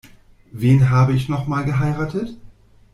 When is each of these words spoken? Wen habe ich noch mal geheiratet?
Wen 0.51 0.89
habe 0.89 1.13
ich 1.13 1.29
noch 1.29 1.45
mal 1.45 1.63
geheiratet? 1.63 2.35